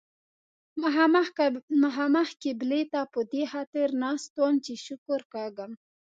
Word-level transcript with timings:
مخامخ 1.83 2.29
قبلې 2.43 2.81
ته 2.91 3.01
په 3.13 3.19
دې 3.31 3.43
خاطر 3.51 3.87
ناست 4.03 4.31
وم 4.39 4.55
چې 4.65 4.73
شکر 4.85 5.21
کاږم. 5.33 5.71